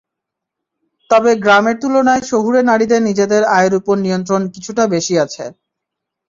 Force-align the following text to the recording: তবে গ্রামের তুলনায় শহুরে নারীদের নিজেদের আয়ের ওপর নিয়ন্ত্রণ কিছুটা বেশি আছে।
তবে 1.09 1.31
গ্রামের 1.43 1.75
তুলনায় 1.81 2.23
শহুরে 2.23 2.59
নারীদের 2.63 3.01
নিজেদের 3.09 3.43
আয়ের 3.55 3.73
ওপর 3.79 3.95
নিয়ন্ত্রণ 4.05 4.41
কিছুটা 4.53 4.83
বেশি 4.93 5.13
আছে। 5.25 5.43